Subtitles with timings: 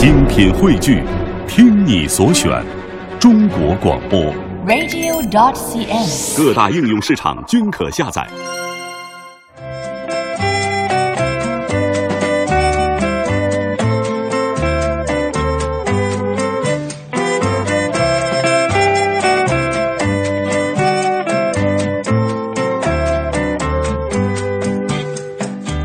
[0.00, 1.02] 精品汇聚，
[1.46, 2.50] 听你所选，
[3.18, 4.18] 中国广播。
[4.66, 6.38] radio.dot.cn，。
[6.38, 8.26] 各大应用市场均可下载。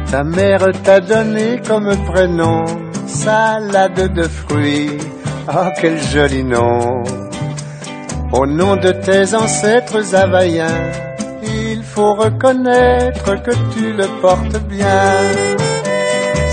[0.09, 2.63] Ta mère t'a donné comme prénom
[3.25, 4.97] salade de fruits.
[5.47, 7.03] Oh, quel joli nom.
[8.31, 10.83] Au nom de tes ancêtres havaïens,
[11.43, 15.09] il faut reconnaître que tu le portes bien.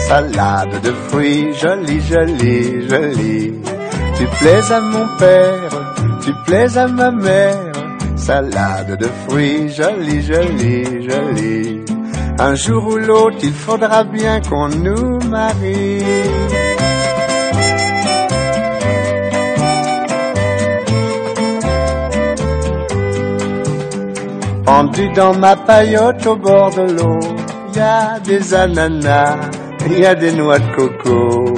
[0.09, 3.53] Salade de fruits, jolie, jolie, jolie.
[4.17, 5.73] Tu plais à mon père,
[6.25, 7.73] tu plais à ma mère.
[8.17, 11.85] Salade de fruits, jolie, jolie, jolie.
[12.39, 16.62] Un jour ou l'autre, il faudra bien qu'on nous marie.
[24.75, 27.21] Pendu dans ma paillote au bord de l'eau,
[27.75, 29.37] y a des ananas,
[29.87, 31.55] y a des noix de coco.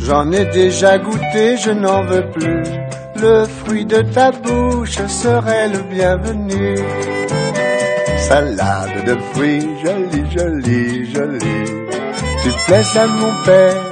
[0.00, 2.64] J'en ai déjà goûté, je n'en veux plus.
[3.22, 6.76] Le fruit de ta bouche serait le bienvenu.
[8.28, 11.70] Salade de fruits, jolie, jolie, jolie.
[12.42, 13.82] Tu plais à mon père,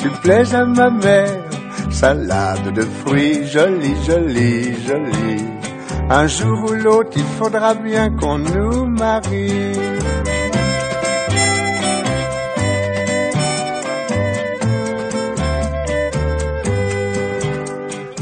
[0.00, 1.42] tu plais à ma mère.
[1.90, 5.59] Salade de fruits, jolie, jolie, jolie.
[6.12, 9.72] Un jour ou l'autre, il faudra bien qu'on nous marie.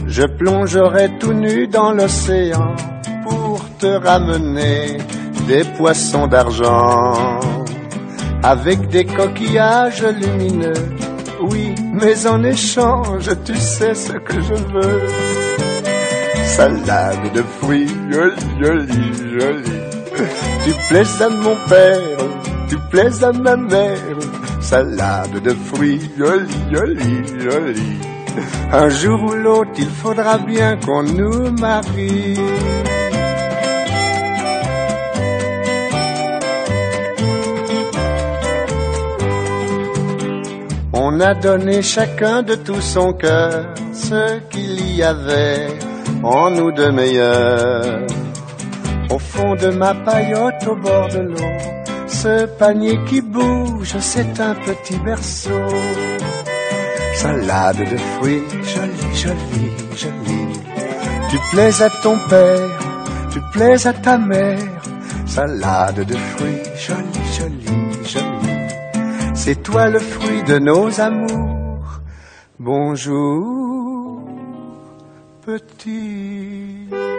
[0.06, 2.76] Je plongerai tout nu dans l'océan
[3.22, 4.98] pour te ramener
[5.46, 7.40] des poissons d'argent
[8.42, 10.84] avec des coquillages lumineux.
[11.40, 15.37] Oui, mais en échange, tu sais ce que je veux.
[16.58, 19.80] Salade de fruits, jolie, jolie, jolie.
[20.64, 22.18] Tu plais à mon père,
[22.68, 24.18] tu plais à ma mère.
[24.60, 27.98] Salade de fruits, jolie, jolie, jolie.
[28.72, 32.36] Un jour ou l'autre, il faudra bien qu'on nous marie.
[40.92, 45.87] On a donné chacun de tout son cœur ce qu'il y avait
[46.22, 48.06] en nous de meilleur.
[49.10, 51.52] Au fond de ma paillote au bord de l'eau,
[52.06, 55.66] ce panier qui bouge, c'est un petit berceau.
[57.14, 60.60] Salade de fruits, jolie, jolie, jolie.
[61.30, 62.68] Tu plais à ton père,
[63.32, 64.58] tu plais à ta mère.
[65.26, 68.58] Salade de fruits, jolie, jolie, jolie.
[69.34, 72.00] C'est toi le fruit de nos amours.
[72.58, 73.67] Bonjour,
[75.48, 77.17] petit.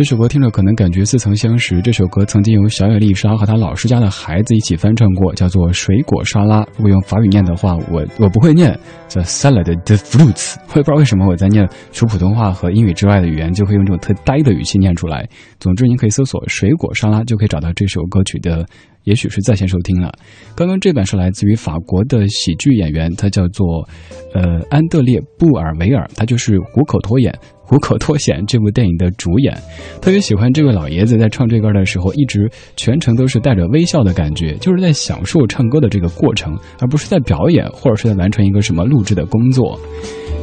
[0.00, 1.78] 这首歌听着可能感觉似曾相识。
[1.82, 6.62] 这首歌曾经由小野丽莎和她老师家的孩子一起翻唱过，叫做《水果沙拉》。
[6.78, 8.74] 如果用法语念的话，我我不会念，
[9.08, 10.54] 叫 Salad de fruits。
[10.70, 15.28] 我也不知道为什么我在念除普通话和英语之外的语言，就会用这种特呆的语气念出来。
[15.58, 18.64] 总之，您可以搜索“水果沙拉”，就可以找到这首歌曲的，
[19.04, 20.10] 也许是在线收听了。
[20.54, 23.86] 刚刚这版是来自于法国的喜剧演员，他叫做
[24.32, 27.38] 呃安德烈布尔维尔，他就是虎口脱眼。
[27.70, 29.56] 虎口脱险这部电影的主演，
[30.02, 39.78] 特别喜欢这位老爷子在唱这歌的时候，一直全程都是带着微笑的感觉，就是在享受唱歌的这个过程，而不是在表演或者是在完成一个什么录制的工作。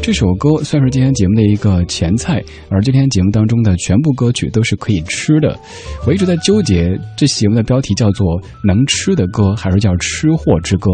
[0.02, 5.59] 这首歌算是今天节目的一个前菜，而今天节目当中的全部歌曲都是可以吃的。
[6.06, 8.25] 我一直在纠结这节目的标题叫做
[8.63, 10.90] “能吃的歌”还是叫“吃货之歌”，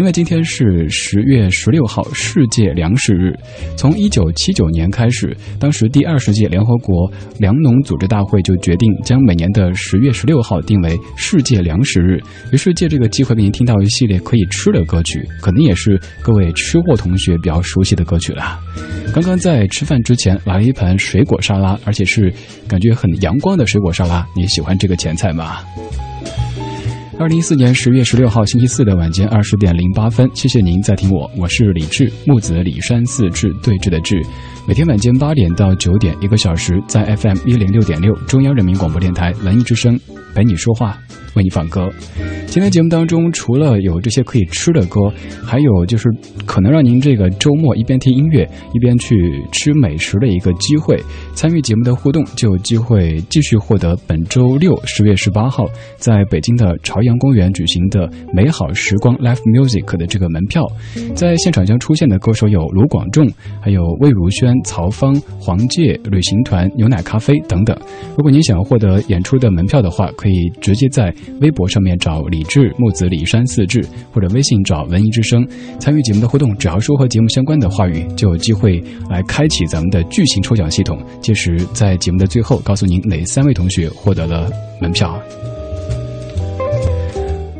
[0.00, 3.34] 因为今天是十月十六号世界粮食日。
[3.76, 12.18] 从一九七九年开始，当时第二十届联合国粮农组织大会就决定将每年的十月十六号定为世界粮食日。
[12.50, 18.43] 于是借这个机会给您听到一系列可以吃的歌曲，可能也是各位吃货同学比较熟悉的歌曲了。
[19.12, 22.32] 刚刚在吃饭之前来了一盘水果沙拉，而且是
[22.66, 24.26] 感觉很阳光的水果沙拉。
[24.34, 25.58] 你喜欢这个前菜吗？
[27.16, 34.20] 二零一四年十月十六号星期四的晚间二十点零八分，谢谢您在听我，我是李志，木子李山四志对峙的志。
[34.66, 39.96] 每天晚间八点到九点，一个小时，在 FM 一零六点六中央人民广播电台文艺之声
[40.34, 40.98] 陪你说话。
[41.34, 41.90] 为你放歌。
[42.46, 45.00] 今天节目当中，除了有这些可以吃的歌，
[45.44, 46.08] 还有就是
[46.46, 49.16] 可能让您这个周末一边听音乐一边去
[49.50, 50.96] 吃美食的一个机会。
[51.34, 55.66] 参与节目的互动，就有机会继续获得本周六十月十八号
[55.96, 60.64] 在北京的朝阳公园举行的美好时光 Live Music 的这个门票。
[61.16, 63.28] 在现场将出现的歌手有卢广仲，
[63.60, 67.76] 还有魏如萱、曹芳、黄玠、旅行团、牛奶咖啡等等。
[68.16, 71.14] 如果您想要获得演出的门票的话，可以直接在。
[71.42, 75.46] 微博上面找李志木子李山四志，或者微信找文艺之声，
[75.78, 80.98] 参与节目的互动，只要说和节目相关的话语，就有机会来开启咱们的巨型抽奖系统。
[81.20, 84.50] 届时在节目的最后，告诉您哪三位同学获得了
[84.80, 85.20] 门票。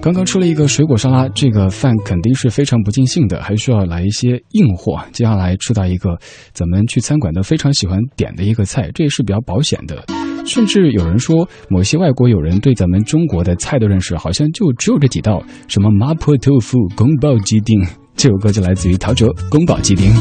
[0.04, 5.02] 刚刚吃了一个水果沙拉，这个饭肯定是非常不尽兴的，还需要来一些硬货。
[5.12, 6.18] 接下来吃到一个
[6.52, 10.04] 咱们去餐馆都非常喜欢点的一个菜，这也是比较保险的。
[10.44, 17.82] 甚至有人说，某些外国友人对咱们中国的菜的认识，好像就只有这几道：什么麻婆豆腐、宫保鸡丁。
[18.14, 20.12] 这首歌就来自于陶喆《宫保鸡丁》。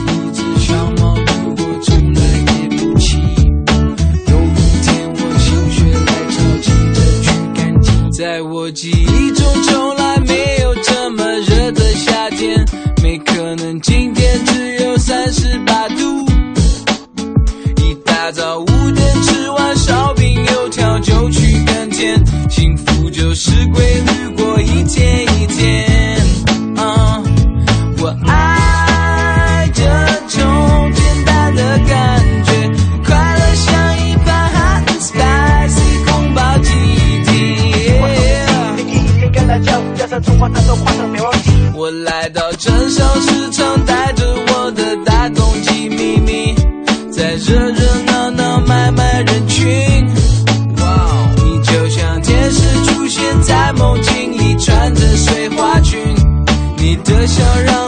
[8.23, 12.65] 在我记忆中，从来没有这么热的夏天，
[13.03, 16.25] 没可能今天只有三十八度。
[17.83, 25.22] 一大早五点吃完烧饼油条就去耕田，幸福就是规律过一天。
[41.75, 46.55] 我来到镇上市场，带着我的大公鸡咪咪，
[47.11, 49.67] 在热热闹闹买卖人群。
[50.77, 55.99] 哇，你就像天使出现在梦境里，穿着碎花裙，
[56.77, 57.82] 你的笑让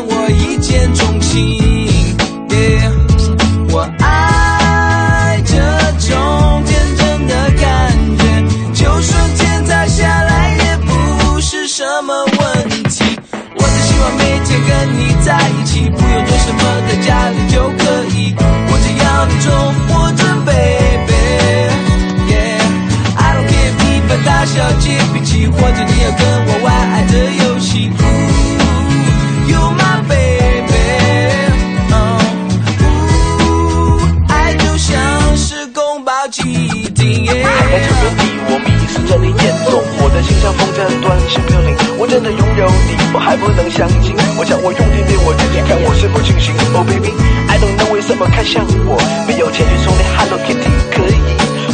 [40.46, 41.76] 像风筝断线飘零。
[41.98, 44.16] 我真的拥有你，我还不能相信。
[44.38, 46.54] 我想我用尽对我自己，看我是否清醒。
[46.76, 48.94] Oh baby，I don't know 为什么看向我，
[49.26, 51.18] 没有钱去送你 Hello Kitty，可以，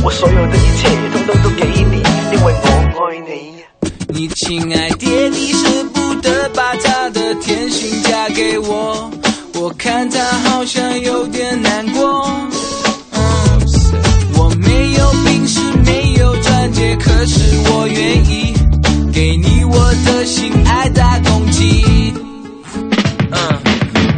[0.02, 2.00] 我所有的一切统统都给你，
[2.32, 3.60] 因为我爱你。
[4.08, 9.12] 你亲爱爹地舍不得把他的甜心嫁给我，
[9.56, 10.18] 我看他
[10.50, 12.26] 好像有点难过。
[14.38, 17.40] 我没有病史，没有钻戒，可是
[17.70, 18.54] 我愿意
[20.22, 22.14] 的心爱大公鸡。
[22.76, 23.36] 嗯，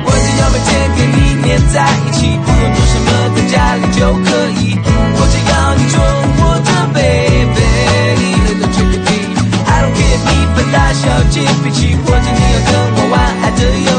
[0.04, 4.28] 我只要每天跟你黏在一起，不用做什么，在家里就可
[4.60, 4.76] 以。
[5.16, 5.96] 我只要你做
[6.44, 7.64] 我的，baby。
[9.66, 13.93] I don't care 你分大小姐脾气，或者你要跟我玩爱的游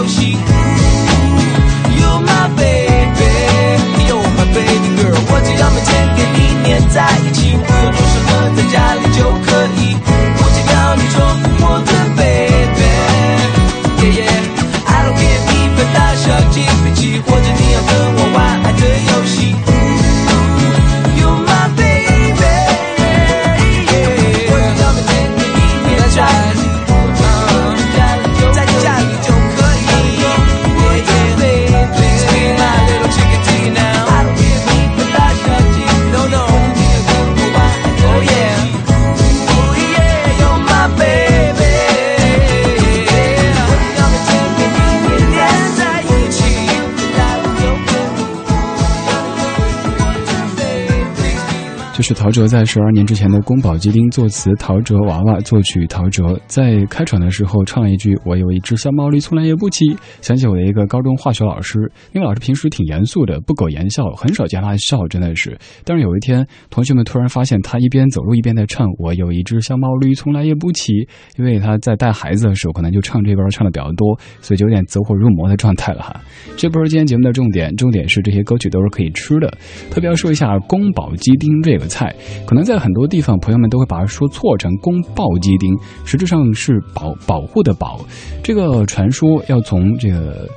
[52.25, 61.79] 陶喆在十二年之前的宫保鸡丁作词，陶喆娃娃作曲，陶喆在开场的时候唱了一句：“我有一只小毛驴，从来也不骑。”想起我的一个高中化学老师，
[62.13, 65.59] 那个老师平时挺严肃的，不苟言笑，很少见他笑，真的是。
[65.85, 76.19] 但是有一天，同学们突然发现他一边走路一边在唱：“我有一只小毛驴，从来也不骑。”因为他在带孩子的时候，可能就唱这歌唱的比较多，所以就有点走火入魔的状态了哈。
[76.57, 79.53] 这不是今天节目的重点，重点是这些歌曲都是可以吃的。
[79.91, 82.14] 特别要说一下宫保鸡丁这个菜，
[82.47, 88.01] 可能在很多地方朋友们都会把它说错成宫爆鸡丁，实质上是保保护的保。
[88.43, 90.49] 这个传说要从这个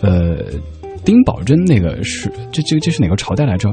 [0.00, 0.38] 呃
[1.04, 3.70] 丁宝桢那个是这这这是哪个朝代来着？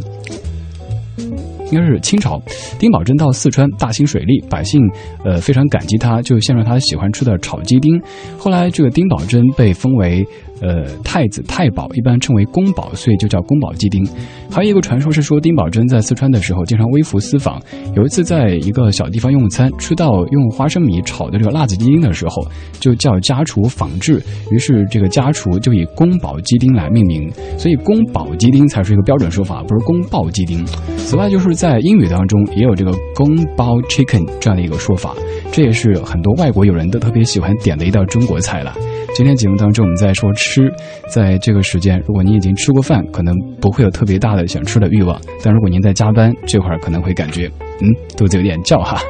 [1.72, 2.42] 应该是清朝，
[2.78, 4.82] 丁宝桢到四川大兴水利，百姓
[5.24, 8.02] 呃非常感激他，就献上他喜欢吃的炒鸡丁。
[8.38, 10.26] 后来这个丁宝桢被封为。
[10.62, 14.08] 呃，太子太保一般称为宫保，所以就叫宫保鸡丁。
[14.50, 17.60] 还有一个传说是说，丁宝桢在四川的时候经常微服私访，
[17.96, 22.46] 有一次在一个小地方用餐，吃到用花生米炒的这个辣子鸡丁的时候，
[22.80, 27.28] 就叫家厨仿制，于是这个家厨就以宫保鸡丁来命名，
[27.58, 30.64] 所以宫保鸡丁才是一个标准说法，不是宫爆鸡丁。
[30.98, 35.16] 此外，就是在英语当中也有这个宫保 chicken 这样的一个说法，
[35.52, 38.76] 这也是很多外国友人都特别喜欢点的一道中国菜了。
[39.14, 40.72] 今天节目当中，我们在说吃，
[41.10, 49.02] 在这个时间，如果您已经吃过饭，可能不会有特别大的想吃的欲望；但如果您在加班，这会儿可能会感觉，嗯，肚子有点叫哈。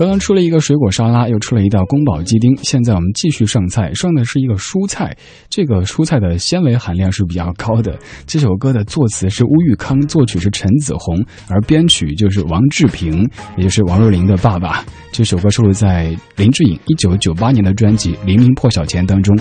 [0.00, 5.14] 刚刚吃了一个水果沙拉，又吃了一道宫保鸡丁，现在我们继续上菜，上的是一个蔬菜。
[5.50, 7.98] 这个蔬菜的纤维含量是比较高的。
[8.26, 13.28] 这首歌的作词是乌玉康，作曲是陈子红，而编曲就是王志平，
[13.58, 14.82] 也就是王若琳的爸爸。
[15.12, 19.38] 这首歌收录在林志颖一九九八年的专辑《黎明破晓前》当中。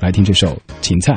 [0.00, 0.46] 来听这首
[0.80, 1.14] 《芹菜》。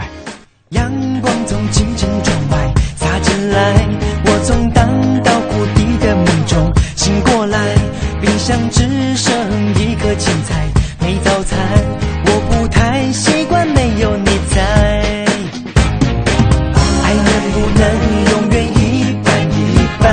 [0.69, 0.91] 阳
[1.21, 3.87] 光从清晨窗外洒进来，
[4.25, 4.89] 我从荡
[5.21, 7.75] 到谷底的梦中醒过来。
[8.21, 8.69] 冰箱
[10.09, 10.67] 的青菜，
[11.01, 11.59] 没早餐，
[12.25, 14.59] 我不太习惯没有你在。
[17.03, 17.83] 爱能不能
[18.31, 20.07] 永远一半一半？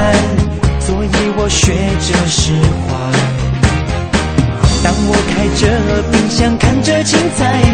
[0.81, 2.53] 所以我学着释
[2.85, 2.93] 怀。
[4.85, 5.63] 当我开着
[6.13, 7.66] 冰箱看着青菜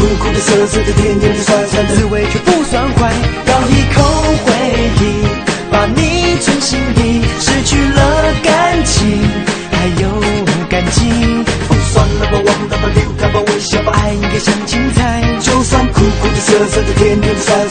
[0.00, 3.12] 苦苦的、涩涩的、甜甜的、酸酸的，滋味却不算坏。
[3.44, 4.02] 咬一口
[4.46, 4.50] 回
[4.96, 5.04] 忆，
[5.70, 9.20] 把你存心底，失去了感情，
[9.70, 10.08] 还有
[10.70, 11.44] 感情。
[11.68, 15.20] 哦，算了吧，忘了吧，留开吧，微笑吧，爱应该像青菜。
[15.38, 17.68] 就算苦苦的、涩涩的、甜甜的、酸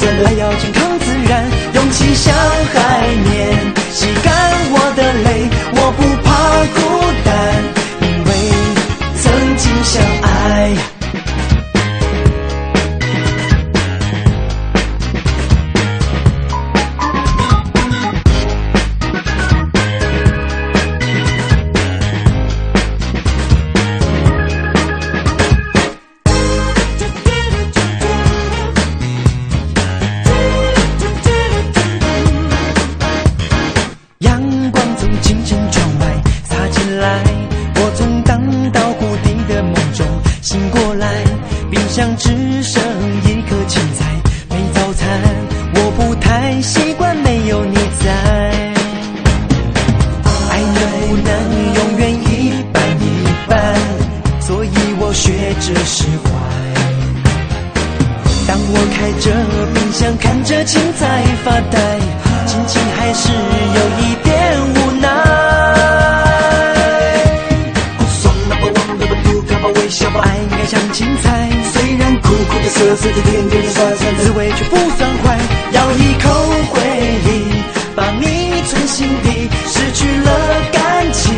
[78.89, 80.31] 心底失去了
[80.73, 81.31] 感情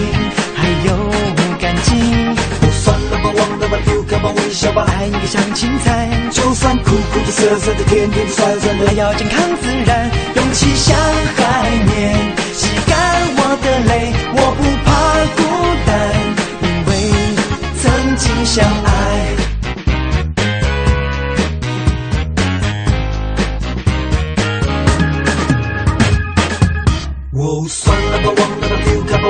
[0.56, 1.12] 还有
[1.60, 1.92] 感激
[2.72, 10.98] 算了吧忘了吧丢开吧微笑吧爱应该像青菜就算苦苦的涩涩的甜甜的酸酸的要健康自然勇气像
[11.36, 12.16] 海面
[12.54, 14.90] 吸干我的泪我不怕
[15.36, 15.42] 孤
[15.86, 15.92] 单
[16.64, 16.92] 因为
[17.82, 19.51] 曾经相爱。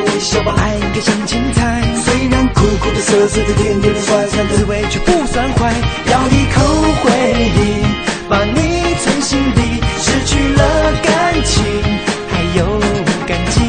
[0.05, 5.73] 微笑吧，爱应该像青菜，虽然苦苦的、涩涩的、甜甜的、酸酸的，滋味却不算坏。
[6.11, 6.61] 咬一口
[7.01, 7.11] 回
[7.55, 7.83] 忆，
[8.29, 11.63] 把你存心底，失去了感情，
[12.29, 12.79] 还有
[13.27, 13.61] 感激。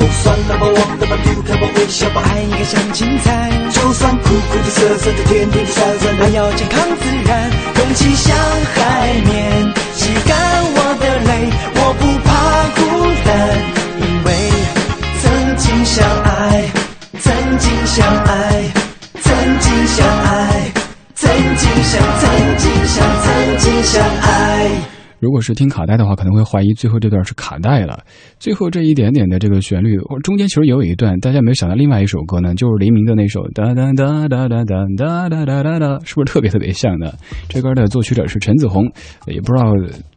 [0.00, 8.36] 哦，算了吧，忘了吧，丢开吧，微笑吧，爱应该像青菜，就算苦苦的、涩涩的、甜甜的、酸酸的，还要健康自然，空气像
[8.74, 10.36] 海绵，吸干
[10.74, 12.30] 我的泪，我不怕
[12.76, 12.80] 孤
[13.24, 13.79] 单。
[15.90, 16.62] 相爱，
[17.20, 18.62] 曾经相爱，
[19.20, 20.72] 曾经相爱，
[21.16, 24.99] 曾经相，曾经相，曾经相爱。
[25.20, 28.02] 如果是听卡带的话，可能会怀疑最后这段是卡带了。
[28.38, 37.12] 最后这一点点的这个旋律，中间其实也有一段，大家没有想到另外一首歌呢，就是黎明的那首哒哒哒哒哒哒哒哒哒哒哒，是不是特别特别像呢？
[37.48, 38.90] 这歌的作曲者是陈子红，
[39.26, 39.72] 也不知道，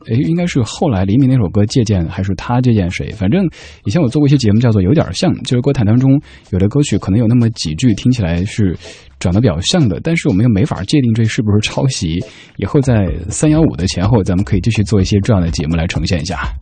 [0.07, 3.09] 哎，应该是后来黎明那首歌借鉴，还是他借鉴谁？
[3.11, 3.45] 反正
[3.83, 8.77] 以前我做过一些节目，叫做有点像，就是歌坛当中有的歌曲可能有那么几句听起来是。
[9.23, 12.19] 长得比较像的，但是我们又没法界定这是不是抄袭。
[12.57, 16.53] 以后在三幺五的前后，咱们可以继续做一些这样的节目来呈现一下。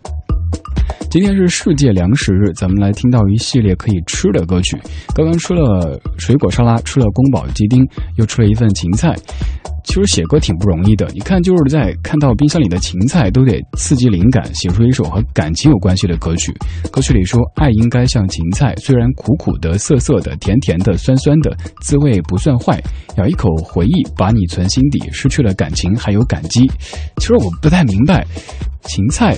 [1.12, 4.80] 今天是世界粮食日，咱们来听到一系列可以吃的歌曲。
[5.14, 9.14] 刚刚吃了水果沙拉，吃了宫保鸡丁，又吃了一份芹菜。
[9.84, 16.54] 其实写歌挺不容易的，你看就是在看到冰箱里的芹菜，都得刺激灵感，写出一首和感情有关系的歌曲。
[16.90, 22.82] 歌曲里说，爱应该像芹菜，虽然苦苦的、涩涩的、甜甜的、酸酸的，滋味不算坏。
[23.18, 26.72] 咬一口回忆，把你存心底，失去了感情还有感激。
[27.18, 28.26] 其实我不太明白，
[28.84, 29.38] 芹菜。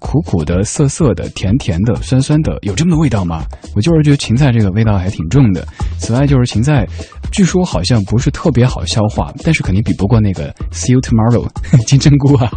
[0.00, 3.44] 苦苦的、涩涩的、甜甜的、酸酸的，有这么多味道吗？
[3.76, 5.64] 我就是觉得芹菜这个味道还挺重的。
[5.98, 6.86] 此外，就是芹菜，
[7.30, 11.46] 据说好像不是特别好消化，但是肯定比不过那个 See you tomorrow
[11.86, 12.50] 金针菇啊。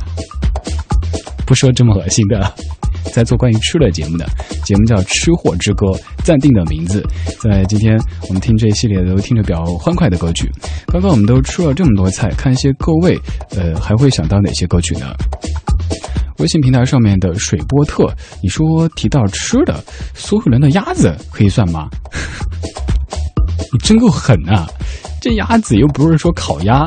[1.45, 2.53] 不说这么恶心的，
[3.12, 4.25] 在做关于吃的节目的
[4.63, 5.88] 节目叫《吃货之歌》，
[6.23, 7.05] 暂定的名字。
[7.41, 10.50] 在今天我们听这一系列都听着比较欢快的歌曲。
[10.88, 13.19] 刚刚我们都吃了这么多菜，看一些各位，
[13.57, 15.13] 呃，还会想到哪些歌曲呢？
[16.43, 19.81] 微信平台上面的水波特，你说提到吃的，
[20.13, 21.88] 苏格兰的鸭子可以算吗？
[23.71, 24.67] 你真够狠啊！
[25.21, 26.85] 这鸭子又不是说烤鸭，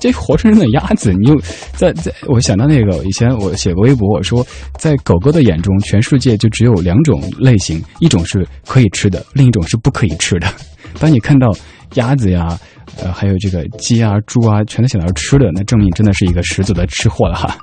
[0.00, 1.40] 这活生生的鸭子，你又
[1.76, 4.44] 在在，我想到那个以前我写过微博，我说
[4.76, 10.52] 在狗狗的眼中，全世界就只有两种类型，一种是可以吃的，另一种是不可以吃的。
[10.98, 11.56] 当你看到
[11.94, 12.58] 鸭子呀，
[13.00, 17.56] 呃，还有这个鸡啊、猪啊，全都想到吃的，那证明真的是一个十足的吃货了哈。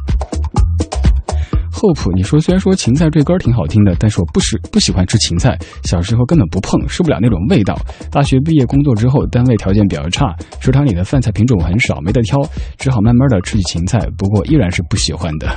[1.76, 7.78] 厚朴，你说虽然说芹菜这歌挺好听的，但是我不喜不喜欢吃芹菜，小时候根本不碰，受不了那种味道。
[8.10, 12.40] 大学毕业工作之后，单位条件比较差，食堂里的饭菜品种很少，没得挑，
[12.78, 15.48] 只好慢慢的吃起芹菜，不过依然是不喜欢的。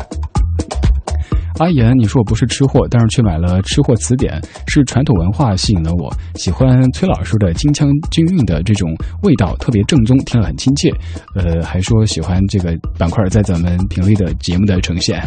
[1.61, 8.89] 阿言，你说我不是吃货，但是却买了《吃货词典》，是传统文化吸引了我，喜欢崔老师的京腔京韵的这种
[9.23, 10.89] 味道，特别正宗，听了很亲切。
[11.35, 15.21] 呃，还说喜欢这个板块在咱们频率的节目的呈现。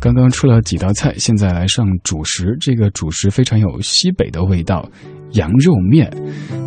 [0.00, 2.56] 刚刚吃了几道菜，现在来上主食。
[2.60, 4.88] 这个主食非常有西北的味道，
[5.32, 6.08] 羊肉面。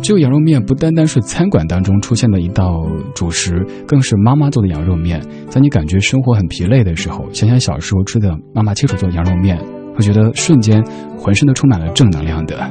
[0.02, 5.20] 这个羊肉面不单单是餐馆当中出现的一道主食，更是妈妈做的羊肉面。
[5.48, 9.58] 在你感觉生活很疲累的时候，想想小时候吃的妈妈亲手做的羊肉面，
[9.94, 10.84] 会觉得瞬间
[11.16, 12.70] 浑身都充满了正能量的。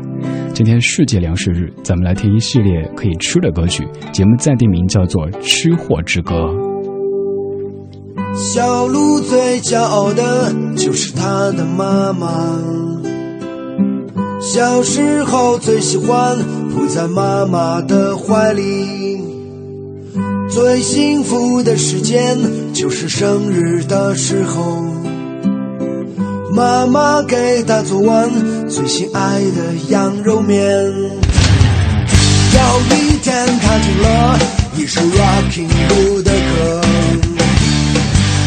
[0.54, 3.88] 今天世界粮食日，咱们来听一系列可以吃的歌曲。
[4.12, 6.36] 节目暂定名叫做《吃货之歌》。
[8.36, 12.58] 小鹿最骄傲的就是它的妈妈。
[14.39, 16.38] 小时候最喜欢
[16.74, 19.22] 扑在妈妈的怀里。
[20.50, 22.38] 最幸福的时间
[22.74, 24.84] 就是生日的时候，
[26.54, 28.30] 妈妈给他做完
[28.67, 30.60] 最心爱的羊肉面。
[32.54, 32.60] 有
[32.98, 34.39] 一天，他听了
[34.76, 36.81] 一首 Rocking Bull 的歌。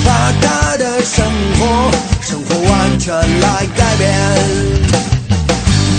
[0.04, 1.24] 把他的生
[1.58, 1.90] 活，
[2.20, 4.02] 生活完全来改变。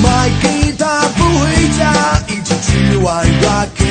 [0.04, 1.46] 买给他不回
[1.78, 1.84] 家，
[2.28, 3.84] 一起去玩 rocky。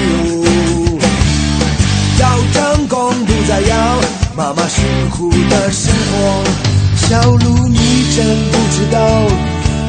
[2.21, 4.01] 要成功不再要
[4.37, 6.45] 妈妈辛苦的生活。
[6.97, 7.79] 小鹿，你
[8.15, 8.99] 真不知道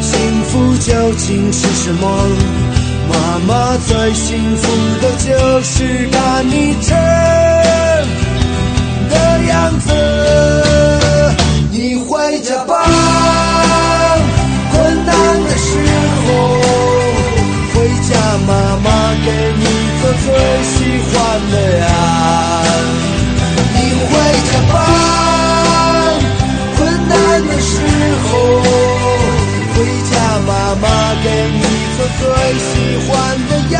[0.02, 2.04] 幸福究竟是什么。
[3.08, 4.64] 妈妈最幸福
[5.02, 7.45] 的就是看你吃。
[9.36, 9.88] 的样子，
[11.70, 12.74] 你回家吧。
[14.72, 15.68] 困难的时
[16.24, 16.28] 候，
[17.74, 17.76] 回
[18.08, 18.16] 家
[18.48, 18.52] 妈
[18.84, 18.88] 妈
[19.26, 19.64] 给你
[20.02, 20.26] 做最
[20.64, 20.74] 喜
[21.12, 21.14] 欢
[21.52, 21.84] 的呀。
[23.74, 24.12] 你回
[24.48, 24.74] 家吧。
[26.78, 27.14] 困难
[27.48, 27.72] 的时
[28.24, 28.30] 候，
[29.74, 29.76] 回
[30.12, 30.14] 家
[30.48, 30.50] 妈
[30.82, 30.84] 妈
[31.24, 31.62] 给你
[31.98, 32.24] 做最
[32.58, 32.64] 喜
[33.08, 33.12] 欢
[33.50, 33.78] 的呀。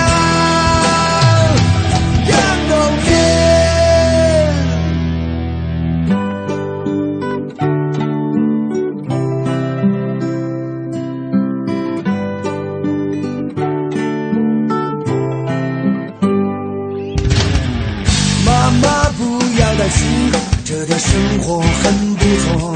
[19.12, 19.24] 不
[19.60, 20.32] 要担心，
[20.66, 22.76] 这点生活很不错。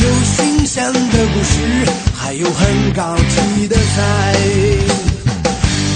[0.00, 1.54] 有新鲜的故事，
[2.14, 4.34] 还有很高级的菜。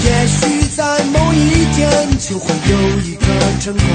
[0.04, 3.24] 也许在某一天就会有一个
[3.60, 3.86] 成功，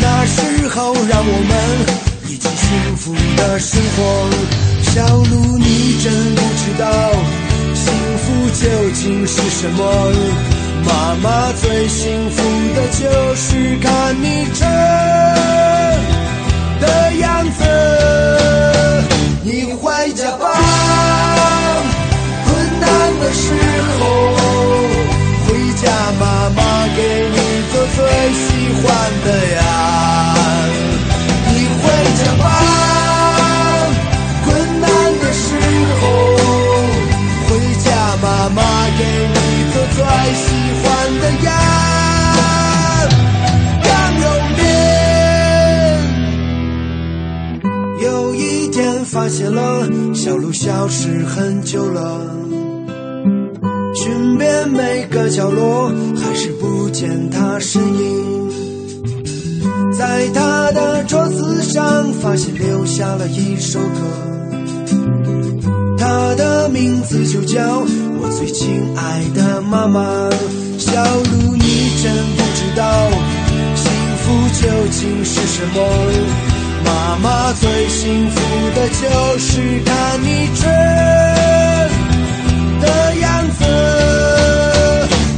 [0.00, 1.52] 那时候让我们
[2.28, 4.30] 一起幸福的生活。
[4.82, 6.84] 小鹿，你真不知道
[7.74, 8.24] 幸福
[8.60, 10.67] 究竟是什么。
[10.86, 12.36] 妈妈最幸福
[12.74, 14.60] 的就是看你真
[16.80, 17.60] 的样子。
[19.42, 20.44] 你回家吧，
[22.44, 22.46] 困
[22.80, 22.86] 难
[23.20, 23.44] 的时
[23.98, 24.00] 候
[25.46, 25.46] 回
[25.82, 25.82] 家，
[26.20, 26.60] 妈妈
[26.96, 26.98] 给
[27.32, 27.36] 你
[27.72, 27.98] 做最
[28.32, 28.46] 喜
[28.82, 28.86] 欢
[29.24, 29.67] 的呀。
[49.38, 52.20] 天发现了小鹿消失很久了，
[53.94, 58.48] 寻遍每个角落，还是不见她身影。
[59.96, 64.00] 在他的桌子上发现留下了一首歌，
[65.96, 67.62] 他的名字就叫
[68.20, 70.28] 我最亲爱的妈妈。
[78.90, 80.64] 就是看你真
[82.80, 82.84] 的
[83.16, 83.60] 样子。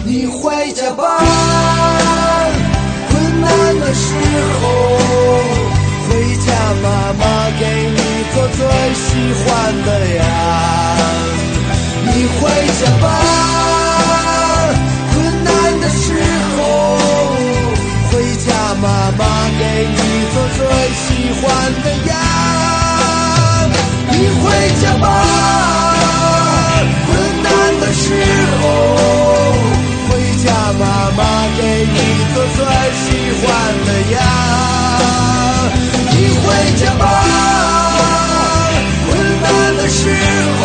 [0.04, 1.02] 你回家吧，
[3.10, 3.48] 困难
[3.80, 4.06] 的时
[4.60, 4.62] 候
[6.08, 6.08] 回
[6.46, 6.48] 家，
[6.82, 6.86] 妈
[7.18, 7.22] 妈
[7.58, 8.00] 给你
[8.32, 8.58] 做最
[8.94, 9.06] 喜
[9.42, 9.46] 欢
[9.84, 10.22] 的呀。
[12.06, 12.08] 你
[12.38, 12.40] 回
[12.80, 13.04] 家吧，
[15.12, 16.02] 困难的时
[16.56, 16.58] 候
[18.10, 18.12] 回
[18.46, 18.48] 家，
[18.80, 18.84] 妈
[19.18, 19.20] 妈
[19.58, 19.98] 给你
[20.32, 20.58] 做最
[20.94, 21.04] 喜
[21.42, 21.44] 欢
[21.84, 21.99] 的。
[24.50, 25.06] 回家吧，
[27.06, 27.08] 困
[27.42, 27.48] 难
[27.80, 28.02] 的时
[28.60, 28.62] 候
[30.08, 30.10] 回
[30.44, 30.46] 家，
[30.78, 30.84] 妈
[31.16, 31.18] 妈
[31.56, 31.96] 给你
[32.34, 32.58] 做最
[32.96, 33.06] 喜
[33.40, 33.46] 欢
[33.86, 34.16] 的呀。
[36.10, 36.42] 你回
[36.76, 37.02] 家吧，
[39.06, 39.08] 困
[39.40, 40.00] 难的时
[40.60, 40.62] 候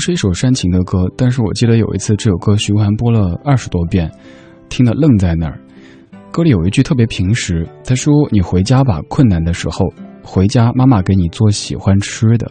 [0.00, 4.10] 是一首煽情的歌，但是我记得有一次这首歌循环播了二十多遍，
[4.68, 5.60] 听得愣在那儿。
[6.32, 12.50] 歌里有一句特别平实，他说：“你回家吧，困难的时候回家，妈妈给你做喜欢吃的。”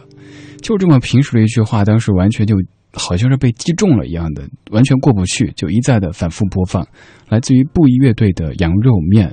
[0.62, 2.54] 就这么平实的一句话，当时完全就
[2.92, 6.86] 好像是被击中了一样的，完全过不去，就一再的反复播放。
[7.28, 9.28] 来自于布衣乐队的《羊肉面》。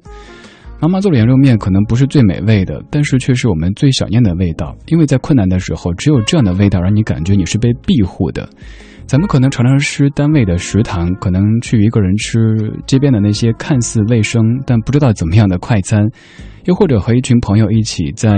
[0.79, 4.75] 妈妈做的羊肉面可能不是最美味的，但是却是我们最想念的味道。
[4.87, 8.47] 因为在困难的时候，只有这样的味道让你感觉你是被庇护的。
[9.07, 12.37] 咱们可能常常吃单位的食堂，可能去一个人吃
[12.85, 16.05] 街边的那些看似卫生但不知道怎么样的快餐，
[16.65, 18.37] 又或者和一群朋友一起在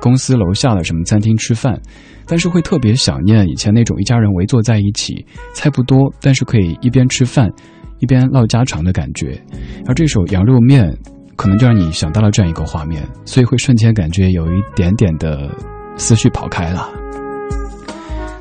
[0.00, 1.78] 公司楼下的什么餐厅吃饭，
[2.26, 7.50] 但是会特别想念以前那种一家人围坐在一起，菜不多，但是可以一边吃饭
[7.98, 9.38] 一边唠家常的感觉。
[9.86, 10.96] 而这首羊肉面。
[11.36, 15.50] 可能就让你想到了这样一个画面，所以会瞬间感觉有一点点的
[15.96, 16.88] 思绪跑开了。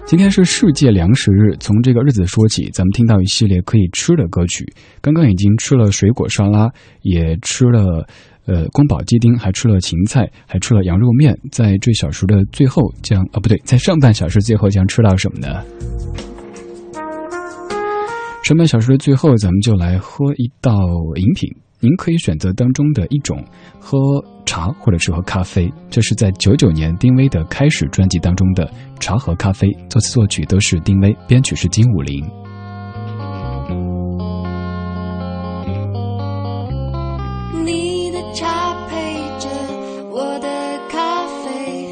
[0.05, 4.63] 今天是世界粮食日，从这个日子说起，咱们听到一系列可以吃的歌曲。
[5.01, 6.69] 刚刚已经吃了水果沙拉，
[7.01, 8.07] 也吃了
[8.45, 11.35] 呃宫保鸡丁，还吃了芹菜，还吃了羊肉面。
[11.51, 15.63] 在这小时的最后将啊不对，在上半小时最后将吃到什么呢？
[18.43, 20.77] 上半小时的最后，咱们就来喝一道
[21.15, 21.49] 饮品。
[21.79, 23.43] 您可以选择当中的一种，
[23.79, 23.97] 喝
[24.45, 25.71] 茶或者是喝咖啡。
[25.89, 28.65] 这是在九九年丁薇的《开始》专辑当中的
[28.99, 32.23] 《茶和咖啡》，作词作曲都是丁薇，编曲是金武林。
[37.63, 39.49] 你的茶配着
[40.11, 40.47] 我的
[40.89, 41.89] 咖啡，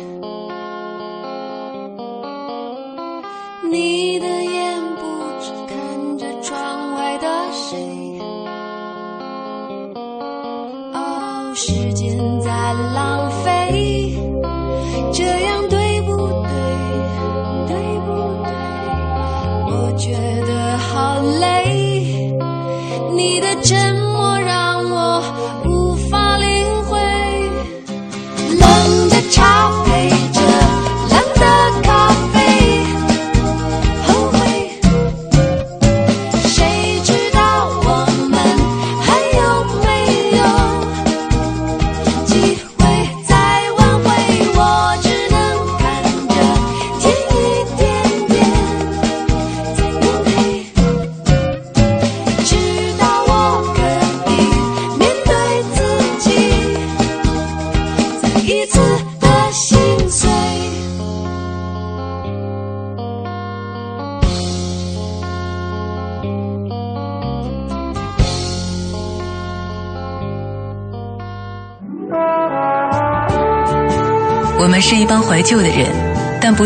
[3.69, 4.27] 你的
[11.55, 12.49] 时间在
[12.93, 14.15] 浪费，
[15.13, 15.62] 这样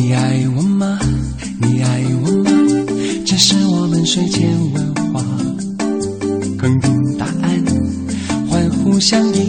[0.00, 0.96] 你爱我吗？
[1.60, 2.50] 你爱我吗？
[3.26, 5.20] 这是我们睡前问话，
[6.56, 7.64] 肯定答案，
[8.48, 9.47] 欢呼相迎。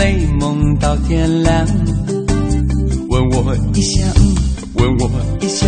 [0.00, 1.66] 美梦到天亮，
[3.10, 4.06] 问我一下，
[4.72, 5.10] 问我
[5.42, 5.66] 一下，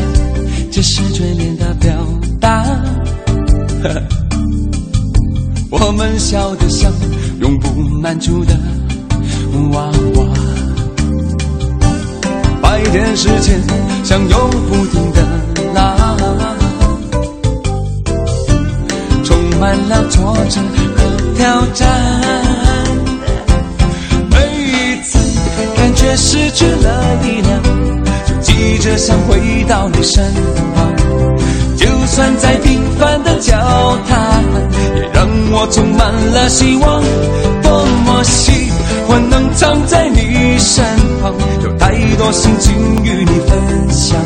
[0.71, 1.93] 这是眷恋的表
[2.41, 2.65] 达。
[5.69, 6.91] 我们笑得像
[7.41, 8.59] 永不满足的
[9.73, 10.25] 娃娃，
[12.63, 13.61] 白天时间
[14.03, 15.23] 像永不停的
[15.75, 16.17] 拉，
[19.23, 20.59] 充满了挫折
[20.97, 22.52] 和挑战。
[25.95, 27.63] 却失去了力量，
[28.27, 30.25] 就急着想回到你身
[30.75, 30.93] 旁。
[31.77, 33.57] 就算再平凡的交
[34.09, 34.45] 谈，
[34.97, 37.03] 也让我充满了希望。
[37.63, 38.71] 多么喜
[39.07, 40.85] 欢能藏在你身
[41.23, 42.75] 旁，有太多心情
[43.05, 44.19] 与你分享。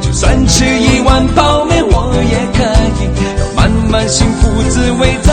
[0.00, 2.64] 就算吃一碗泡面，我也可
[2.98, 3.08] 以，
[3.40, 5.32] 要慢慢幸福滋味在。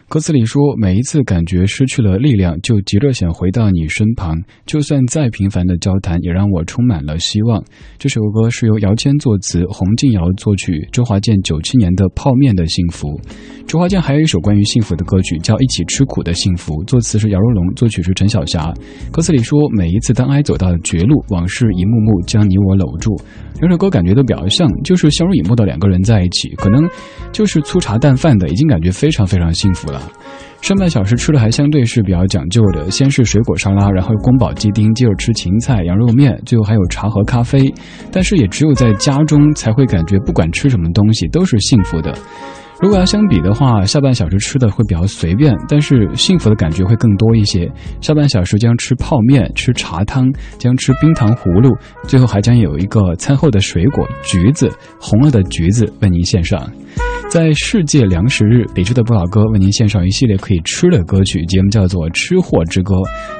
[0.11, 7.63] 歌词里说，每一次感觉失去了力量，就急着想回到你身旁，就算再平凡的交谈，也让我充满了希望。
[7.97, 13.07] 这首歌是由姚谦作词，洪敬尧作曲，周华健九七年的《泡面的幸福》。
[13.65, 18.69] 周华健还有一首关于幸福的歌曲，叫《一起吃苦的幸福》，作词是姚若龙，作曲是陈小霞。
[19.13, 23.15] 歌词里说，每一次当爱走到绝路，往事一幕幕将你我搂住。
[23.61, 24.67] 两首歌感觉都比较像。
[24.83, 26.85] 就是相濡以沫的两个人在一起，可能
[27.31, 30.00] 就是粗茶淡饭的，已经感觉非常非常幸福了。
[30.61, 37.73] 上半小时吃的还相对是比较讲究的，先是水果沙拉，然后宫保鸡丁，接着吃芹菜、羊肉面，最后还有茶和咖啡。
[38.11, 42.13] 但是也只有在家中才会感觉，不管吃什么东西都是幸福的。
[42.79, 47.67] 如果要相比的话，下半小时吃的会比较随便，但是幸福的感觉会更多一些。
[47.99, 56.71] 下半小时将吃泡面、吃茶汤，将吃冰糖葫芦，最后还将有一个餐后的水果橘子，红了的橘子为您献上。
[57.31, 62.95] 在世界粮食日，李志的不老哥为您献上一系列可以吃的歌曲，节目叫做《吃货之歌》。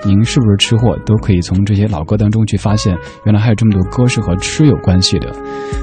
[0.08, 5.30] 您是不是吃货，都可以从这些老歌当中去发现，原来还有这么多歌是和吃有关系的。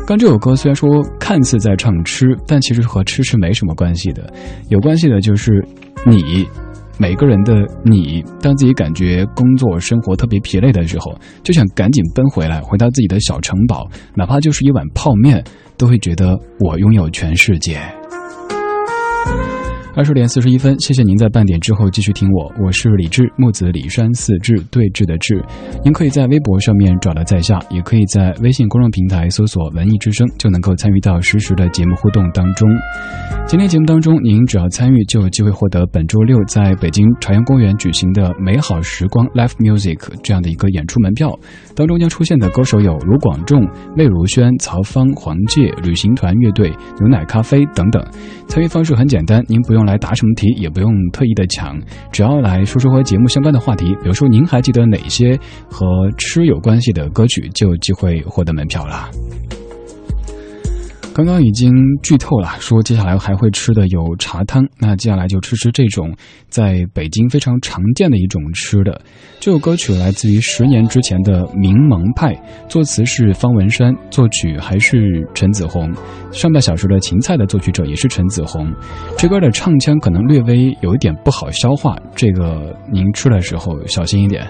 [0.07, 4.33] 刚这首歌虽然说看似在唱吃，但其实和吃是没什么关系的。
[4.71, 5.63] 有关系的就是
[6.07, 6.49] 你，
[6.97, 15.45] 每个人的你，当自己感觉工作生活特别疲累的时候，就想赶紧奔回来，回到自己的小城堡，哪怕就是一碗泡面，
[15.77, 17.79] 都会觉得我拥有全世界。
[19.95, 25.43] 二十点四十一分，谢谢您在半点之后继续听我，我是李志，木子李山四志对峙的志。
[25.85, 32.69] 您可以在微博上面找到在下，也可以在微信公众平台搜索“文艺之声”，就能够参与到实时的节目互动当中。
[33.47, 41.37] 今天节目当中，您只要参与，就有机会获得本周六在北京朝阳公园举行的“美好时光 Live Music” 这样的一个演出门票。
[41.75, 46.71] 当中将出现的歌手有卢广仲、魏如萱、曹芳、黄玠、旅行团乐队、
[47.01, 48.05] 牛奶咖啡等等。
[48.47, 55.39] 参与方式很简单，您不用用来答什么题，也不用特意的抢，只要来说说和节目相关的话题，比如说您还记得哪些
[55.71, 59.09] 和吃有关系的歌曲，就有机会获得门票了。
[61.19, 66.15] 刚刚已经剧透了，说接下来还会吃的有茶汤，那接下来就吃吃这种
[66.49, 69.03] 在北京非常常见的一种吃的。
[69.41, 72.33] 这首歌曲来自于十年之前的柠檬派，
[72.69, 75.93] 作词是方文山，作曲还是陈子红。
[76.31, 78.73] 上半小时的芹菜的作曲者也是陈子红。
[79.17, 84.47] 这歌的唱腔可能略微有一点不好消化，这个您吃的时候小心一点。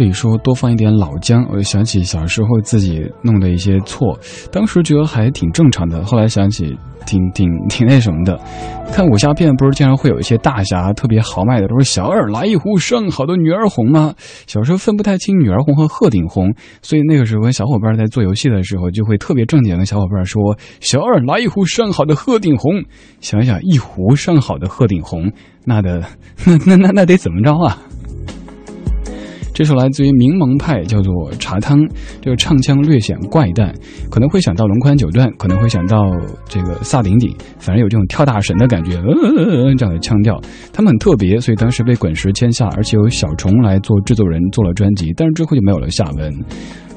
[0.00, 4.18] 里说多放一点老姜，我就想起小时候自己弄的一些错，
[4.50, 6.76] 当时觉得还挺正常的，后来想起
[7.06, 8.38] 挺 挺挺那什么的。
[8.92, 14.14] 看武侠片不是经常会有一些大侠特别豪迈的，都是小二来一壶上好的女儿红吗？
[14.46, 22.82] 小时候分不太清女儿红和鹤顶红，所以那个时候跟小伙伴在做游戏的时候，就会特别正经的跟小伙伴说：“小二来一壶上好的鹤顶红。”
[23.20, 25.30] 想想一壶上好的鹤顶红，
[25.64, 26.02] 那的
[26.46, 27.78] 那那那那得怎么着啊？
[29.60, 31.78] 这首来自于柠檬派，叫做《茶汤》。
[32.22, 33.74] 这个唱腔略显怪诞，
[34.10, 36.10] 可能会想到龙宽九段，可能会想到
[36.48, 40.40] 这个萨顶顶，反正有这种跳大神的感觉，呃呃呃这样的腔调。
[40.72, 46.34] 他们很特别，所以当时被滚石签下，而且由小虫来做制作人做了专辑，但是之后就没有了下文。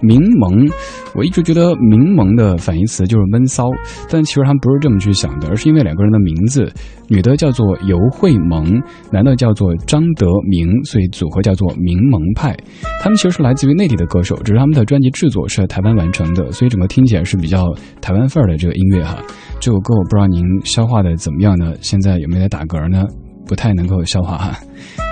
[0.03, 0.69] 柠檬，
[1.15, 3.63] 我一直觉得柠檬的反义词就是闷骚，
[4.09, 6.69] 但其实他们不是这么去想的，而是因为两个人的名字，
[7.07, 8.81] 女的叫做尤慧萌，
[9.11, 12.53] 男的叫做张德明，所以组合叫做柠檬派。
[13.01, 19.17] 他们其实是来自于内地的歌手，只是他们的专辑制作是在台湾完成的，所以整个听起来是比较台湾范儿的这个音乐哈。
[19.61, 21.73] 这首歌我不知道您消化的怎么样呢？
[21.79, 23.05] 现在有没有在打嗝呢？
[23.47, 24.59] 不太能够消化哈。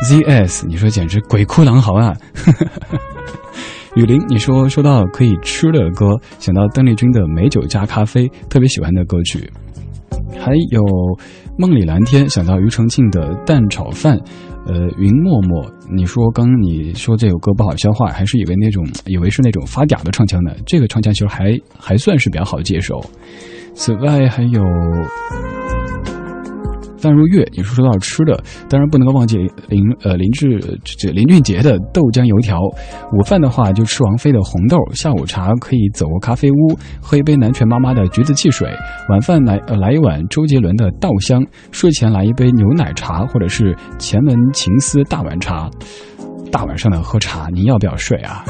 [0.04, 2.14] ZS，你说简直鬼哭狼嚎啊！
[3.96, 9.52] 雨林，你说说到可以吃的歌，想到邓丽君的《美酒加咖啡》，特别喜欢的歌曲。
[10.40, 10.82] 还有
[11.58, 14.18] 梦里蓝天，想到庾澄庆的《蛋炒饭》。
[14.64, 20.54] 呃，云默默，你说刚你说这首歌不好消化，还是以为那种以为是那种发嗲的唱腔呢？
[20.66, 23.04] 这个唱腔其实还还算是比较好接受。
[23.74, 24.62] 此外还有。
[27.02, 29.38] 范如月，你说说到吃的，当然不能够忘记
[29.68, 32.60] 林呃林志这林俊杰的豆浆油条。
[33.12, 38.70] 午饭的话就吃王菲的红豆，下午茶可以走个咖啡屋，喝一杯南拳妈妈的橘子汽水。
[39.10, 45.70] 晚饭来呃来一碗周杰伦的稻香，睡前来一杯牛奶茶或者是前门情思大碗茶。
[46.52, 48.46] 大晚上的喝茶，您要不要睡啊？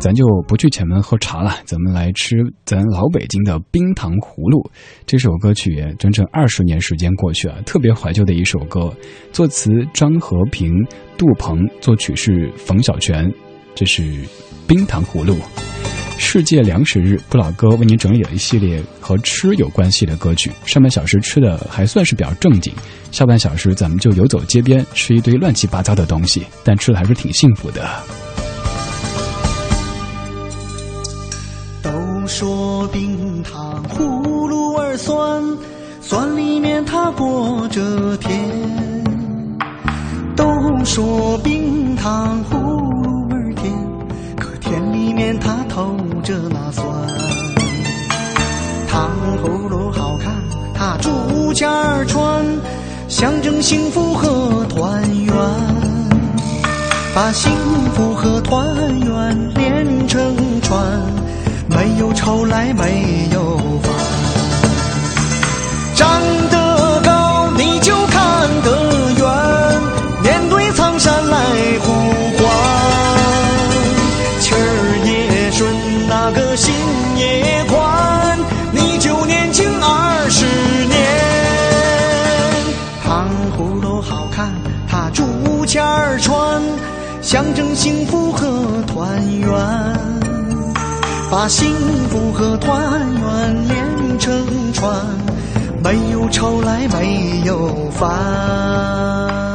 [0.00, 4.58] 咱就不去前门喝茶了，咱们来吃咱老北京的冰糖葫芦。
[5.06, 8.90] 这首歌曲整整二十年时间过去了，特别怀旧的一首歌。
[9.30, 10.72] 作词张和平、
[11.18, 13.30] 杜鹏，作曲是冯小泉。
[13.74, 14.02] 这是
[14.66, 15.36] 冰糖葫芦。
[16.16, 20.50] 世界粮食日，不老哥为您整理了一系列和吃有关系的歌曲。
[20.64, 22.72] 上半小时吃的还算是比较正经，
[23.12, 27.86] 下半小时咱们就游走街边，吃一堆乱七八糟的东西，但吃的还是挺幸福的。
[32.30, 35.42] 说冰糖葫芦儿酸，
[36.00, 38.38] 酸里面它裹着甜。
[40.36, 40.46] 都
[40.84, 43.74] 说冰糖葫芦儿甜，
[44.38, 46.86] 可甜里面它透着那酸。
[48.88, 49.10] 糖
[49.42, 50.32] 葫芦好看，
[50.72, 52.46] 它竹签儿穿，
[53.08, 55.34] 象征幸福和团圆。
[57.12, 57.50] 把幸
[57.92, 61.19] 福和团圆连成串。
[62.00, 63.92] 有愁来没有烦，
[65.94, 66.08] 长
[66.50, 69.82] 得高你就看得远，
[70.22, 71.36] 面对苍山来
[71.82, 71.92] 呼
[72.38, 72.48] 唤。
[74.40, 74.56] 气儿
[75.04, 75.68] 也顺，
[76.08, 76.72] 那个心
[77.18, 78.38] 也宽，
[78.72, 80.46] 你就年轻二十
[80.86, 80.96] 年。
[83.04, 83.28] 糖
[83.58, 84.50] 葫芦好看，
[84.88, 86.62] 它竹签儿穿，
[87.20, 88.48] 象征幸福和
[88.86, 90.19] 团圆。
[91.30, 91.72] 把幸
[92.08, 92.82] 福和团
[93.14, 94.92] 圆连成串，
[95.80, 99.49] 没有愁来没有烦。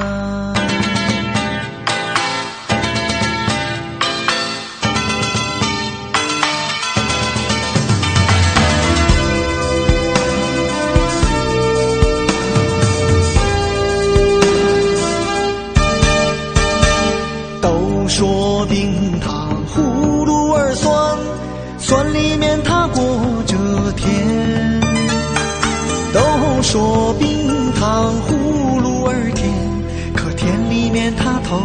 [26.76, 29.50] 说冰糖葫芦儿甜，
[30.14, 31.62] 可甜里面它透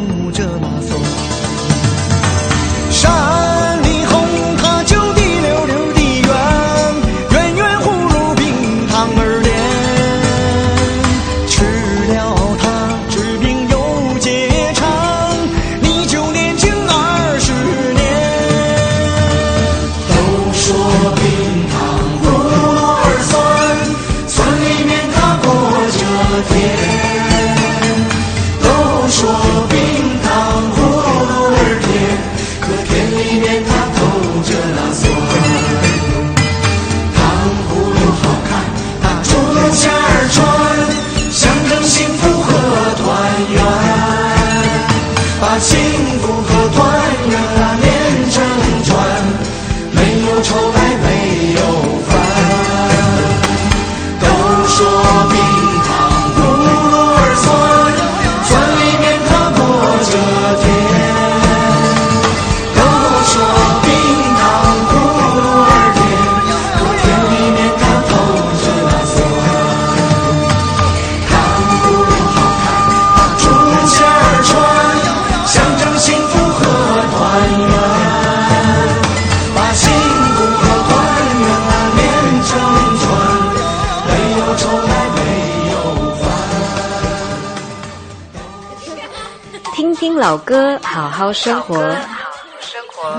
[90.50, 91.96] 歌，好好生活。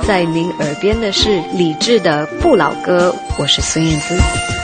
[0.05, 4.60] 在您耳边的是李志的《不老歌》，我是孙燕姿。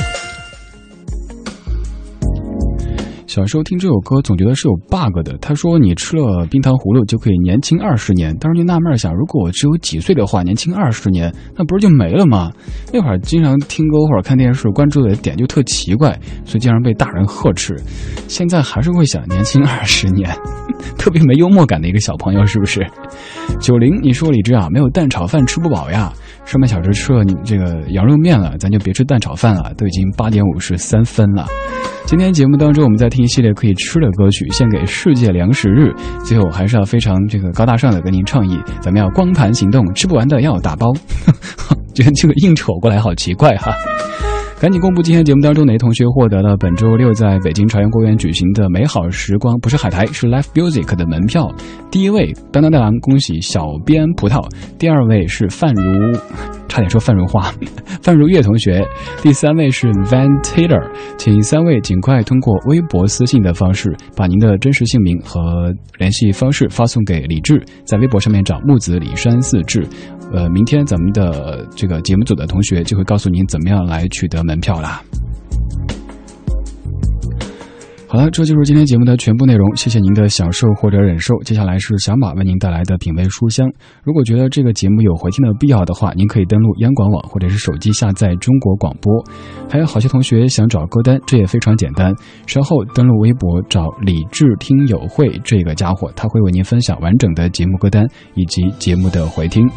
[3.37, 5.37] 小时候听这首歌，总觉得是有 bug 的。
[5.37, 12.51] 他说你吃了冰糖葫芦就可以年轻二十年，当时就纳闷想，如果我只有几岁的话，年轻二十年，那不是就没了吗？
[12.91, 17.75] 那会儿经常听歌或者看电视，关注的点就特奇怪，所以经常被大人呵斥。
[18.27, 20.35] 现在还是会想年轻二十年，
[20.97, 22.83] 特别没幽默感的一个小朋友，是不是？
[23.59, 26.11] 九零，你说李志啊，没有蛋炒饭吃不饱呀？
[26.47, 31.45] 上半小时吃了你这个羊肉面了，咱就别吃蛋炒饭了，都已经八点五十三分了。
[32.05, 35.93] 今天节目当中，我们在听一系列可以吃的歌曲，献给世界粮食日。
[36.23, 40.87] 最后还是要非常这个高大上的跟您倡议，咱们要光盘行动，吃不完的要打包。
[41.93, 43.73] 觉 得这个应酬过来好奇怪哈。
[44.59, 51.47] 赶紧公布今天节目当中哪些同学获得了本周六在北京朝阳公园举行的美好时光，不是海苔，是 Live Music 的门票。
[51.91, 54.43] 第一位当当大郎，恭喜小编葡萄；
[54.79, 56.11] 第二位是范如，
[56.67, 57.53] 差点说范如花，
[58.01, 58.83] 范如月同学；
[59.21, 60.89] 第三位是 Van Taylor，
[61.19, 69.87] 请三位尽快通过微博私信的方式，把您的真实姓名和联系方式发送给李志，在微博上面找木子李山四志。
[70.33, 75.03] 呃，明天咱们的这个节目组的同学就会告诉您怎么样来取得门票啦。
[78.09, 79.75] 好了，这就是今天节目的全部内容。
[79.75, 81.37] 谢谢您的享受或者忍受。
[81.43, 83.69] 接下来是小马为您带来的品味书香。
[84.01, 89.21] 如果觉得这个节目有回听的必要的话，您可以登录央广网或者是手机下载中国广播。
[89.69, 99.67] 还有好些同学想找歌单，这也非常简单，稍后登录微博找李志听友会这个家伙，他会为您分享完整的节目歌单以及节目的回听。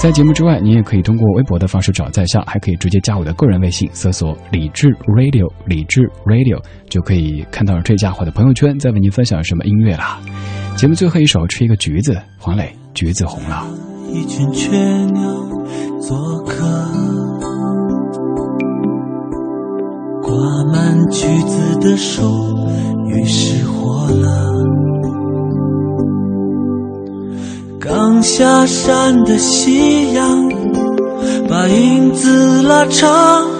[0.00, 6.58] 在节目之外，您也可以通过微博的方式找在下，还可以直接加我的个人微信，搜索李志 Radio，李志 Radio
[6.94, 7.74] 就可以看到。
[7.80, 10.20] 这家伙的朋友圈在为您分享什么音乐啦？
[10.76, 13.66] 节目最后一首吃一个橘子，黄磊，橘子红了。
[14.12, 15.20] 一群雀鸟
[16.00, 16.64] 做客，
[20.22, 20.32] 挂
[20.72, 22.22] 满橘子的树
[23.08, 24.52] 于是活了。
[27.80, 30.48] 刚下山的夕阳，
[31.48, 33.53] 把影子拉长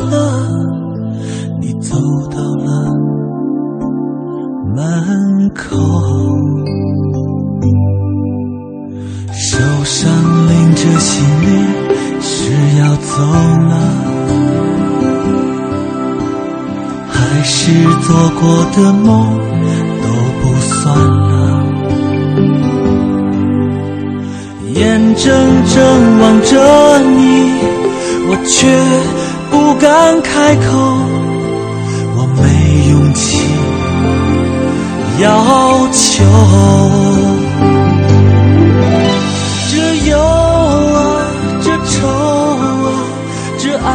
[18.41, 18.43] 过
[18.77, 19.39] 的梦
[20.03, 20.07] 都
[20.41, 21.33] 不算了？
[24.75, 24.81] 眼
[25.15, 25.25] 睁
[25.73, 25.75] 睁
[26.21, 26.53] 望着
[26.99, 27.23] 你，
[28.27, 28.57] 我却
[29.51, 30.63] 不敢开口，
[32.17, 32.43] 我没
[32.91, 33.23] 勇气
[35.21, 35.25] 要
[35.93, 36.03] 求。
[39.71, 39.73] 这
[40.11, 40.99] 忧啊，
[41.63, 42.85] 这愁啊，
[43.59, 43.89] 这爱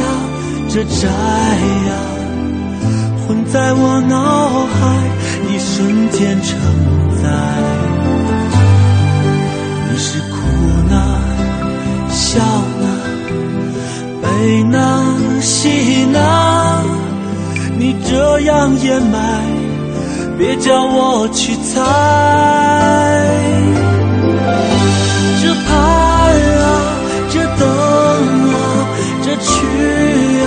[0.00, 0.02] 啊，
[0.68, 1.83] 这债呀，
[3.54, 4.74] 在我脑海，
[5.48, 6.58] 一瞬间承
[7.22, 7.30] 载。
[9.88, 10.34] 你是哭
[10.90, 11.22] 呢，
[12.10, 12.40] 笑
[12.82, 12.86] 呢，
[14.20, 15.04] 悲呢，
[15.40, 16.82] 喜呢，
[17.78, 19.40] 你这样掩埋，
[20.36, 21.78] 别叫我去猜。
[25.40, 25.72] 这盼
[26.58, 26.66] 啊，
[27.30, 27.62] 这等
[28.50, 28.52] 啊，
[29.22, 29.48] 这去
[30.42, 30.44] 啊，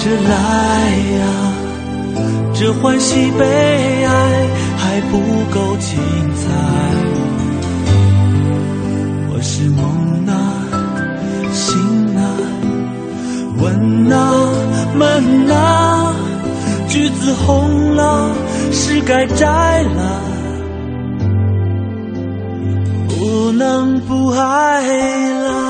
[0.00, 0.81] 这来、
[2.64, 3.44] 这欢喜悲
[4.04, 4.46] 哀
[4.76, 5.18] 还不
[5.52, 5.98] 够精
[6.36, 6.46] 彩。
[9.32, 9.84] 我是梦
[10.28, 10.30] 啊，
[11.52, 12.22] 醒啊，
[13.60, 14.16] 问啊，
[14.94, 16.14] 闷啊，
[16.86, 18.30] 橘子红了，
[18.70, 20.20] 是该摘了。
[23.08, 25.61] 不能不爱了。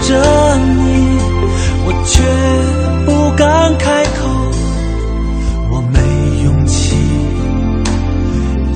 [0.00, 0.08] 着
[0.56, 1.18] 你，
[1.84, 2.22] 我却
[3.04, 4.18] 不敢开口，
[5.70, 5.96] 我没
[6.44, 6.96] 勇气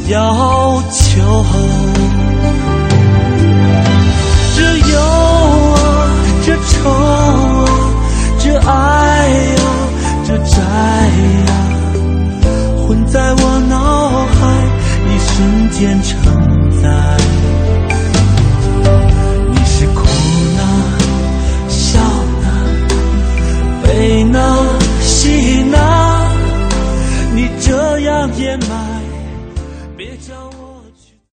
[0.08, 1.00] 要求。
[4.54, 4.58] 这
[4.92, 4.94] 忧
[5.74, 5.76] 啊，
[6.44, 7.64] 这愁啊，
[8.38, 8.70] 这爱
[9.56, 9.62] 啊、
[10.26, 10.54] 这债
[11.48, 11.50] 啊、
[12.86, 13.74] 混在我脑
[14.26, 14.40] 海，
[15.08, 15.30] 一瞬
[15.70, 16.10] 间成